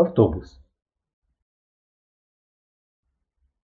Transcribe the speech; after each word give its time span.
Автобус. 0.00 0.60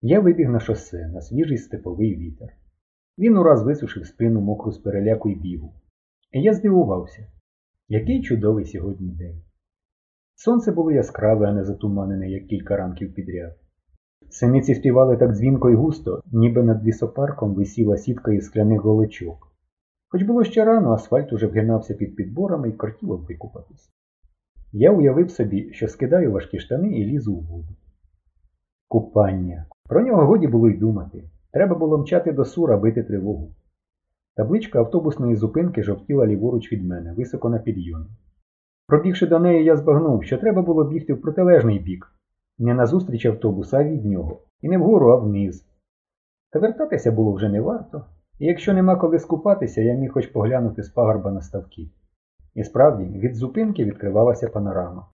Я 0.03 0.21
вибіг 0.21 0.49
на 0.49 0.61
шосе, 0.61 1.09
на 1.09 1.21
свіжий 1.21 1.59
степовий 1.59 2.17
вітер. 2.17 2.49
Він 3.19 3.37
ураз 3.37 3.63
висушив 3.63 4.07
спину 4.07 4.41
мокру 4.41 4.73
з 4.73 4.79
переляку 4.79 5.29
й 5.29 5.35
бігу. 5.35 5.75
І 6.33 6.43
я 6.43 6.55
здивувався, 6.55 7.27
який 7.89 8.23
чудовий 8.23 8.65
сьогодні 8.65 9.11
день. 9.11 9.43
Сонце 10.35 10.73
було 10.73 10.93
яскраве, 10.93 11.47
а 11.47 11.53
не 11.53 11.65
затуманене, 11.65 12.31
як 12.31 12.47
кілька 12.47 12.77
ранків 12.77 13.15
підряд. 13.15 13.59
Синиці 14.31 14.75
співали 14.75 15.17
так 15.17 15.33
дзвінко 15.33 15.71
й 15.71 15.75
густо, 15.75 16.23
ніби 16.33 16.63
над 16.63 16.87
лісопарком 16.87 17.55
висіла 17.55 17.97
сітка 17.97 18.33
із 18.33 18.45
скляних 18.45 18.81
голочок. 18.81 19.53
Хоч 20.09 20.23
було 20.23 20.45
ще 20.45 20.65
рано, 20.65 20.93
асфальт 20.93 21.33
уже 21.33 21.47
вгинався 21.47 21.95
під 21.95 22.17
підборами 22.17 22.69
і 22.69 22.73
кортіло 22.73 23.17
викупатись. 23.17 23.91
Я 24.73 24.93
уявив 24.93 25.31
собі, 25.31 25.73
що 25.73 25.89
скидаю 25.89 26.33
важкі 26.33 26.59
штани 26.59 26.99
і 26.99 27.05
лізу 27.05 27.35
у 27.35 27.41
воду. 27.41 27.69
Купання. 28.89 29.67
Про 29.89 30.03
нього 30.03 30.27
годі 30.27 30.47
було 30.47 30.69
й 30.69 30.77
думати. 30.77 31.25
Треба 31.53 31.77
було 31.77 31.99
мчати 31.99 32.33
до 32.33 32.45
сура 32.45 32.77
бити 32.77 33.03
тривогу. 33.03 33.55
Табличка 34.37 34.79
автобусної 34.79 35.37
зупинки 35.37 35.83
жовтіла 35.83 36.27
ліворуч 36.27 36.73
від 36.73 36.85
мене, 36.85 37.13
високо 37.13 37.49
на 37.49 37.59
підйомі. 37.59 38.07
Пробігши 38.87 39.27
до 39.27 39.39
неї, 39.39 39.65
я 39.65 39.77
збагнув, 39.77 40.25
що 40.25 40.39
треба 40.39 40.63
було 40.63 40.85
бігти 40.85 41.15
в 41.15 41.21
протилежний 41.21 41.79
бік, 41.79 42.13
не 42.59 42.75
назустріч 42.75 43.27
автобуса, 43.27 43.79
а 43.79 43.85
від 43.85 44.05
нього, 44.05 44.39
і 44.61 44.69
не 44.69 44.79
вгору, 44.79 45.11
а 45.11 45.17
вниз. 45.17 45.67
Та 46.51 46.59
вертатися 46.59 47.13
було 47.13 47.33
вже 47.33 47.49
не 47.49 47.61
варто, 47.61 48.05
і 48.39 48.47
якщо 48.47 48.75
нема 48.75 48.97
коли 48.97 49.19
скупатися, 49.19 49.83
я 49.83 49.95
міг 49.95 50.13
хоч 50.13 50.27
поглянути 50.27 50.83
з 50.83 50.89
пагорба 50.89 51.31
на 51.31 51.41
ставки. 51.41 51.91
І 52.57 52.65
справді, 52.65 53.19
від 53.19 53.35
зупинки 53.35 53.85
відкривалася 53.85 54.49
панорама. 54.49 55.07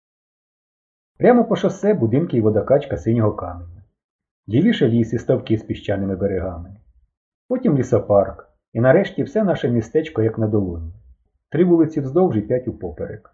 Прямо 1.19 1.44
по 1.44 1.56
шосе 1.56 1.94
будинки 1.94 2.36
і 2.36 2.41
водокачка 2.41 2.97
синього 2.97 3.33
каменя. 3.33 3.83
Лівіше 4.48 4.89
ліс 4.89 5.12
і 5.12 5.19
ставки 5.19 5.58
з 5.58 5.62
піщаними 5.62 6.17
берегами. 6.17 6.77
Потім 7.48 7.78
лісопарк, 7.78 8.48
і 8.72 8.80
нарешті 8.80 9.22
все 9.22 9.44
наше 9.44 9.70
містечко 9.70 10.22
як 10.22 10.39
на 10.39 10.48
долоні. 10.48 10.92
Три 11.50 11.64
вулиці 11.64 12.00
вздовж 12.00 12.36
і 12.36 12.41
п'ять 12.41 12.69
упоперек. 12.69 13.30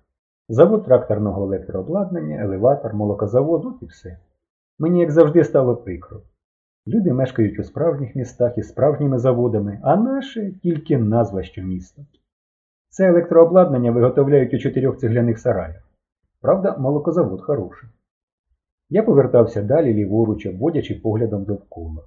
Завод 0.48 0.84
тракторного 0.84 1.42
електрообладнання, 1.42 2.42
елеватор, 2.42 2.94
молокозавод, 2.94 3.64
от 3.64 3.83
і 3.83 3.86
все. 3.86 4.18
Мені, 4.78 5.00
як 5.00 5.11
завжди, 5.11 5.44
стало 5.44 5.77
прикро. 5.77 6.20
Люди 6.86 7.12
мешкають 7.12 7.58
у 7.58 7.64
справжніх 7.64 8.16
містах 8.16 8.58
із 8.58 8.68
справжніми 8.68 9.18
заводами, 9.18 9.80
а 9.83 9.96
наше 9.96 10.52
тільки 10.62 10.98
назва 10.98 11.42
що 11.42 11.62
місто. 11.62 12.02
Це 12.91 13.08
електрообладнання 13.08 13.91
виготовляють 13.91 14.55
у 14.55 14.58
чотирьох 14.58 14.98
цегляних 14.98 15.39
сараях. 15.39 15.83
Правда, 16.41 16.77
молокозавод 16.78 17.41
хороший. 17.41 17.89
Я 18.91 19.03
повертався 19.03 19.62
далі 19.62 19.95
ліворуч, 19.95 20.47
обводячи 20.47 20.95
поглядом 20.95 21.45
довкола. 21.45 22.03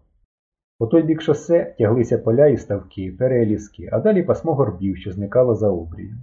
По 0.77 0.87
той 0.87 1.03
бік 1.03 1.21
шосе 1.21 1.75
тяглися 1.77 2.17
поля 2.17 2.47
і 2.47 2.57
ставки, 2.57 3.15
переліски, 3.19 3.89
а 3.91 3.99
далі 3.99 4.23
пасмо 4.23 4.53
горбів, 4.53 4.97
що 4.97 5.11
зникало 5.11 5.55
за 5.55 5.69
обрієм. 5.69 6.17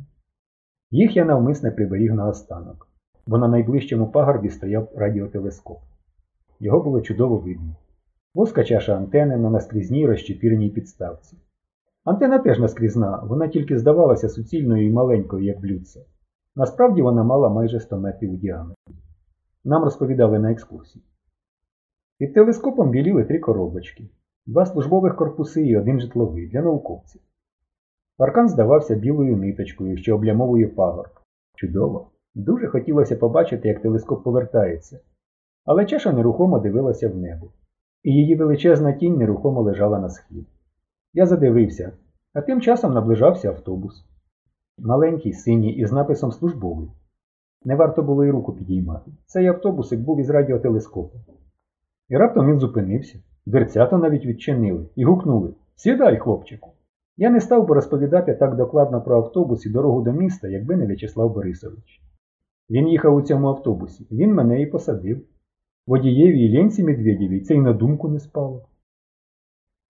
Їх 0.90 1.16
я 1.16 1.24
навмисне 1.24 1.70
приберіг 1.70 2.14
на 2.14 2.28
останок, 2.28 2.88
бо 3.26 3.38
на 3.38 3.48
найближчому 3.48 4.10
пагорбі 4.10 4.50
стояв 4.50 4.88
радіотелескоп. 4.96 5.78
Його 6.60 6.80
було 6.80 7.00
чудово 7.00 7.36
видно. 7.36 7.76
Воска 8.34 8.64
чаша 8.64 8.96
антени 8.96 9.36
на 9.36 9.50
наскрізній 9.50 10.06
розчепірній 10.06 10.70
підставці. 10.70 11.36
Антена 12.08 12.38
теж 12.38 12.58
наскрізна, 12.58 13.22
вона 13.24 13.48
тільки 13.48 13.78
здавалася 13.78 14.28
суцільною 14.28 14.86
і 14.86 14.92
маленькою, 14.92 15.44
як 15.44 15.60
блюдце. 15.60 16.00
Насправді 16.56 17.02
вона 17.02 17.24
мала 17.24 17.48
майже 17.48 17.80
100 17.80 17.98
метрів 17.98 18.32
у 18.32 18.36
діаметрі. 18.36 18.94
Нам 19.64 19.84
розповідали 19.84 20.38
на 20.38 20.52
екскурсії. 20.52 21.04
Під 22.18 22.34
телескопом 22.34 22.90
біліли 22.90 23.24
три 23.24 23.38
коробочки, 23.38 24.04
два 24.46 24.66
службових 24.66 25.16
корпуси 25.16 25.66
і 25.66 25.76
один 25.76 26.00
житловий 26.00 26.46
для 26.46 26.62
науковців. 26.62 27.20
Паркан 28.16 28.48
здавався 28.48 28.94
білою 28.94 29.36
ниточкою, 29.36 29.96
що 29.96 30.14
облямовує 30.14 30.66
пагорб. 30.66 31.12
Чудово! 31.54 32.10
Дуже 32.34 32.66
хотілося 32.66 33.16
побачити, 33.16 33.68
як 33.68 33.82
телескоп 33.82 34.24
повертається. 34.24 35.00
Але 35.64 35.86
чаша 35.86 36.12
нерухомо 36.12 36.58
дивилася 36.58 37.08
в 37.08 37.16
небо, 37.16 37.46
і 38.02 38.12
її 38.12 38.36
величезна 38.36 38.92
тінь 38.92 39.16
нерухомо 39.16 39.62
лежала 39.62 39.98
на 39.98 40.08
схід. 40.08 40.46
Я 41.14 41.26
задивився, 41.26 41.92
а 42.34 42.40
тим 42.40 42.60
часом 42.60 42.92
наближався 42.92 43.48
автобус. 43.48 44.04
Маленький, 44.78 45.32
синій, 45.32 45.72
із 45.72 45.92
написом 45.92 46.32
службовий. 46.32 46.88
Не 47.64 47.76
варто 47.76 48.02
було 48.02 48.24
й 48.24 48.30
руку 48.30 48.52
підіймати. 48.52 49.10
Цей 49.26 49.46
автобусик 49.46 50.00
був 50.00 50.20
із 50.20 50.30
радіотелескопом. 50.30 51.20
І 52.08 52.16
раптом 52.16 52.50
він 52.50 52.60
зупинився, 52.60 53.18
дверцята 53.46 53.98
навіть 53.98 54.26
відчинили 54.26 54.86
і 54.96 55.04
гукнули 55.04 55.54
Сідай, 55.74 56.18
хлопчику! 56.18 56.70
Я 57.16 57.30
не 57.30 57.40
став 57.40 57.68
би 57.68 57.74
розповідати 57.74 58.34
так 58.34 58.56
докладно 58.56 59.02
про 59.02 59.16
автобус 59.16 59.66
і 59.66 59.70
дорогу 59.70 60.02
до 60.02 60.12
міста, 60.12 60.48
якби 60.48 60.76
не 60.76 60.86
В'ячеслав 60.86 61.34
Борисович. 61.34 62.02
Він 62.70 62.88
їхав 62.88 63.14
у 63.14 63.22
цьому 63.22 63.48
автобусі, 63.48 64.06
він 64.10 64.34
мене 64.34 64.62
і 64.62 64.66
посадив. 64.66 65.26
Водієві 65.86 66.44
і 66.44 66.56
Ленці 66.56 66.84
Медведєвій 66.84 67.40
це 67.40 67.54
й 67.54 67.60
на 67.60 67.72
думку 67.72 68.08
не 68.08 68.18
спало. 68.18 68.68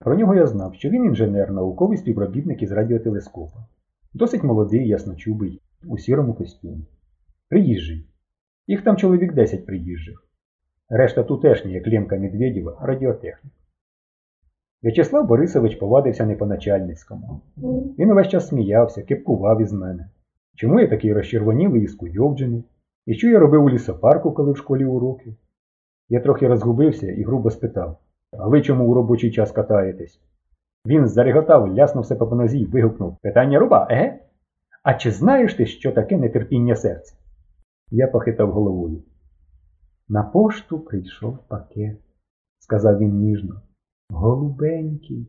Про 0.08 0.16
нього 0.16 0.34
я 0.34 0.46
знав, 0.46 0.74
що 0.74 0.88
він 0.88 1.04
інженер, 1.04 1.52
науковий 1.52 1.98
співробітник 1.98 2.62
із 2.62 2.72
радіотелескопа. 2.72 3.66
Досить 4.14 4.42
молодий, 4.42 4.88
ясночубий, 4.88 5.60
у 5.86 5.98
сірому 5.98 6.34
костюмі. 6.34 6.86
Приїжджий. 7.48 8.06
Їх 8.66 8.82
там 8.84 8.96
чоловік 8.96 9.34
10 9.34 9.66
приїжджих. 9.66 10.24
Решта 10.88 11.22
тутешні, 11.22 11.72
як 11.72 11.86
Ленка 11.86 12.16
Медведєва, 12.16 12.78
радіотехнік. 12.82 13.52
В'ячеслав 14.82 15.26
Борисович 15.26 15.76
повадився 15.76 16.26
не 16.26 16.36
по-начальницькому. 16.36 17.40
Він 17.98 18.10
увесь 18.10 18.28
час 18.28 18.48
сміявся, 18.48 19.02
кипкував 19.02 19.60
із 19.60 19.72
мене. 19.72 20.08
Чому 20.54 20.80
я 20.80 20.88
такий 20.88 21.12
розчервонілий 21.12 21.82
і 21.82 21.88
скуйовджений? 21.88 22.64
І 23.06 23.14
що 23.14 23.28
я 23.28 23.38
робив 23.38 23.64
у 23.64 23.70
лісопарку, 23.70 24.32
коли 24.32 24.52
в 24.52 24.56
школі 24.56 24.84
уроки? 24.84 25.34
Я 26.08 26.20
трохи 26.20 26.48
розгубився 26.48 27.06
і 27.12 27.22
грубо 27.22 27.50
спитав 27.50 27.98
А 28.38 28.48
ви 28.48 28.62
чому 28.62 28.88
у 28.88 28.94
робочий 28.94 29.30
час 29.30 29.52
катаєтесь? 29.52 30.20
Він 30.86 31.08
зареготав, 31.08 31.74
ляснув 31.74 32.06
себе 32.06 32.26
по 32.26 32.36
нозі 32.36 32.58
і 32.58 32.66
вигукнув 32.66 33.16
Питання 33.22 33.58
руба, 33.58 33.86
еге? 33.90 34.20
А 34.82 34.94
чи 34.94 35.10
знаєш 35.10 35.54
ти, 35.54 35.66
що 35.66 35.92
таке 35.92 36.16
нетерпіння 36.16 36.76
серця? 36.76 37.16
Я 37.90 38.06
похитав 38.06 38.52
головою. 38.52 39.02
На 40.08 40.22
пошту 40.22 40.80
прийшов 40.80 41.38
пакет, 41.48 41.96
сказав 42.58 42.98
він 42.98 43.18
ніжно. 43.18 43.62
Голубенький, 44.10 45.26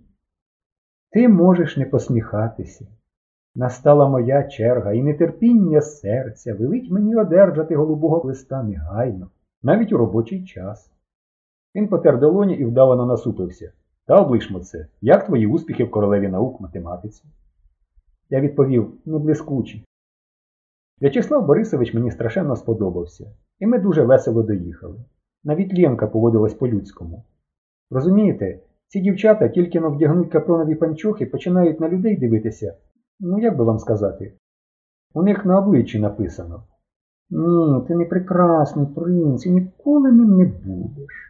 ти 1.12 1.28
можеш 1.28 1.78
не 1.78 1.86
посміхатися. 1.86 2.88
Настала 3.56 4.10
моя 4.10 4.44
черга, 4.44 4.94
і 4.94 5.04
нетерпіння 5.04 5.82
серця 5.82 6.56
велить 6.56 6.92
мені 6.92 7.16
одержати 7.16 7.76
голубого 7.76 8.28
листа 8.28 8.64
негайно, 8.64 9.30
навіть 9.64 9.94
у 9.94 9.98
робочий 9.98 10.46
час. 10.46 10.92
Він 11.76 11.88
потер 11.88 12.20
долоні 12.20 12.56
і 12.56 12.66
вдавано 12.66 13.06
насупився. 13.06 13.72
Та 14.06 14.22
облишмо 14.22 14.60
це, 14.60 14.88
як 15.02 15.26
твої 15.26 15.48
успіхи 15.48 15.84
в 15.84 15.92
королеві 15.92 16.28
наук 16.28 16.62
математиці? 16.62 17.24
Я 18.30 18.42
відповів 18.42 18.94
не 19.06 19.18
блискучі. 19.18 19.86
В'ячеслав 21.02 21.46
Борисович 21.46 21.94
мені 21.94 22.12
страшенно 22.12 22.56
сподобався, 22.56 23.32
і 23.60 23.68
ми 23.68 23.80
дуже 23.80 24.04
весело 24.04 24.44
доїхали. 24.44 25.06
Навіть 25.44 25.80
Ленка 25.80 26.08
поводилась 26.08 26.54
по-людському. 26.54 27.24
Розумієте, 27.92 28.60
ці 28.88 29.00
дівчата 29.00 29.50
тільки 29.50 29.80
но 29.80 29.92
вдягнуть 29.92 30.32
капронові 30.32 30.76
панчохи, 30.76 31.26
починають 31.26 31.80
на 31.80 31.90
людей 31.90 32.18
дивитися. 32.18 32.76
Ну, 33.20 33.40
як 33.40 33.58
би 33.58 33.64
вам 33.64 33.80
сказати? 33.80 34.34
У 35.14 35.24
них 35.24 35.46
на 35.46 35.60
обличчі 35.60 36.00
написано 36.00 36.64
Ні, 37.30 37.82
ти 37.88 37.96
не 37.96 38.06
прекрасний 38.06 38.86
принц 38.86 39.46
і 39.46 39.52
ніколи 39.52 40.12
ним 40.12 40.38
не 40.38 40.46
будеш. 40.46 41.29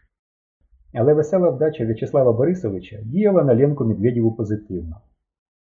Але 0.93 1.13
весела 1.13 1.49
вдача 1.49 1.85
В'ячеслава 1.85 2.33
Борисовича 2.33 2.97
діяла 3.05 3.43
на 3.43 3.55
Ленку 3.55 3.85
Медведєву 3.85 4.31
позитивно. 4.31 5.01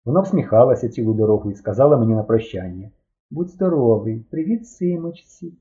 Вона 0.04 0.20
всміхалася 0.20 0.88
цілу 0.88 1.14
дорогу 1.14 1.50
і 1.50 1.54
сказала 1.54 1.96
мені 1.96 2.14
на 2.14 2.22
прощання 2.22 2.90
Будь 3.30 3.50
здоровий, 3.50 4.26
привіт, 4.30 4.69
Симочці. 4.69 5.52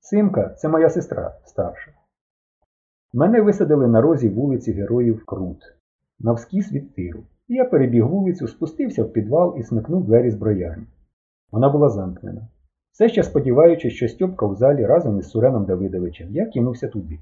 Симка 0.00 0.48
це 0.48 0.68
моя 0.68 0.90
сестра 0.90 1.34
старша. 1.44 1.90
Мене 3.12 3.40
висадили 3.40 3.86
на 3.86 4.00
розі 4.00 4.28
вулиці 4.28 4.72
Героїв 4.72 5.24
Крут, 5.24 5.76
навскіз 6.18 6.72
від 6.72 6.94
тиру. 6.94 7.22
Я 7.48 7.64
перебіг 7.64 8.06
вулицю, 8.06 8.48
спустився 8.48 9.04
в 9.04 9.12
підвал 9.12 9.56
і 9.58 9.62
смикнув 9.62 10.04
двері 10.04 10.30
зброярні. 10.30 10.86
Вона 11.52 11.68
була 11.68 11.88
замкнена. 11.88 12.48
Все 12.92 13.08
ще 13.08 13.22
сподіваючись, 13.22 13.92
що 13.92 14.08
Стьопка 14.08 14.46
в 14.46 14.54
залі 14.54 14.86
разом 14.86 15.18
із 15.18 15.28
Суреном 15.28 15.64
Давидовичем, 15.64 16.28
я 16.30 16.46
кинувся 16.46 16.88
туди. 16.88 17.18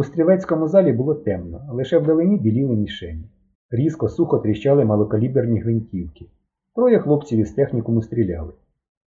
У 0.00 0.04
стрілецькому 0.04 0.68
залі 0.68 0.92
було 0.92 1.14
темно, 1.14 1.60
лише 1.72 1.98
вдалині 1.98 2.38
біліли 2.38 2.76
мішені. 2.76 3.24
Різко, 3.70 4.08
сухо 4.08 4.38
тріщали 4.38 4.84
малокаліберні 4.84 5.60
гвинтівки. 5.60 6.26
Троє 6.74 6.98
хлопців 6.98 7.38
із 7.38 7.52
технікуму 7.52 8.02
стріляли. 8.02 8.52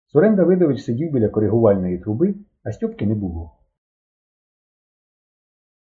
Сурен 0.07 0.35
Давидович 0.35 0.83
сидів 0.83 1.13
біля 1.13 1.29
коригувальної 1.29 1.99
труби, 1.99 2.35
а 2.65 2.73
Стьопки 2.73 3.07
не 3.07 3.15
було. 3.15 3.53